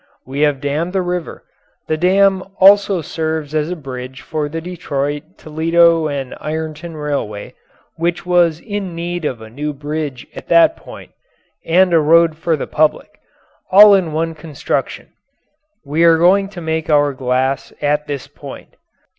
We 0.25 0.39
have 0.39 0.59
dammed 0.61 0.93
the 0.93 1.01
river. 1.03 1.43
The 1.87 1.95
dam 1.95 2.41
also 2.57 3.01
serves 3.03 3.53
as 3.53 3.69
a 3.69 3.75
bridge 3.75 4.23
for 4.23 4.49
the 4.49 4.59
Detroit, 4.59 5.37
Toledo 5.37 6.07
& 6.07 6.37
Ironton 6.41 6.97
Railway, 6.97 7.53
which 7.97 8.25
was 8.25 8.59
in 8.61 8.95
need 8.95 9.25
of 9.25 9.43
a 9.43 9.49
new 9.51 9.73
bridge 9.73 10.25
at 10.35 10.47
that 10.47 10.75
point, 10.75 11.11
and 11.63 11.93
a 11.93 11.99
road 11.99 12.35
for 12.35 12.57
the 12.57 12.65
public 12.65 13.19
all 13.69 13.93
in 13.93 14.11
one 14.11 14.33
construction. 14.33 15.09
We 15.85 16.03
are 16.03 16.17
going 16.17 16.49
to 16.49 16.61
make 16.61 16.89
our 16.89 17.13
glass 17.13 17.71
at 17.79 18.07
this 18.07 18.25
point. 18.25 18.77